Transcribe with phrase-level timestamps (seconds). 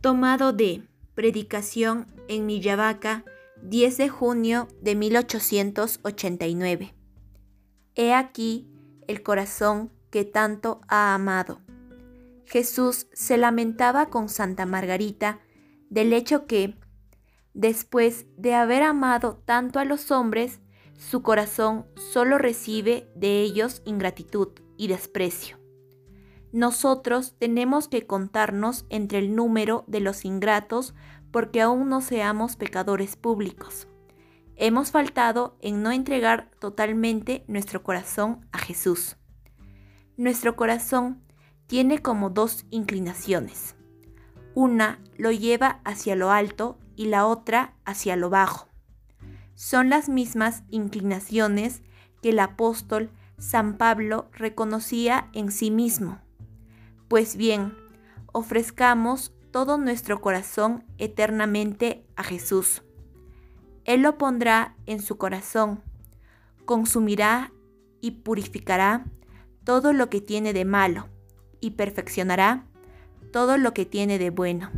[0.00, 0.84] Tomado de
[1.16, 3.24] Predicación en Millavaca,
[3.62, 6.94] 10 de junio de 1889.
[7.96, 8.68] He aquí
[9.08, 11.60] el corazón que tanto ha amado.
[12.44, 15.40] Jesús se lamentaba con Santa Margarita
[15.90, 16.76] del hecho que,
[17.52, 20.60] después de haber amado tanto a los hombres,
[20.96, 25.57] su corazón solo recibe de ellos ingratitud y desprecio.
[26.52, 30.94] Nosotros tenemos que contarnos entre el número de los ingratos
[31.30, 33.86] porque aún no seamos pecadores públicos.
[34.56, 39.16] Hemos faltado en no entregar totalmente nuestro corazón a Jesús.
[40.16, 41.22] Nuestro corazón
[41.66, 43.76] tiene como dos inclinaciones.
[44.54, 48.68] Una lo lleva hacia lo alto y la otra hacia lo bajo.
[49.54, 51.82] Son las mismas inclinaciones
[52.22, 56.20] que el apóstol San Pablo reconocía en sí mismo.
[57.08, 57.74] Pues bien,
[58.32, 62.82] ofrezcamos todo nuestro corazón eternamente a Jesús.
[63.86, 65.82] Él lo pondrá en su corazón,
[66.66, 67.50] consumirá
[68.02, 69.06] y purificará
[69.64, 71.08] todo lo que tiene de malo
[71.60, 72.66] y perfeccionará
[73.32, 74.70] todo lo que tiene de bueno.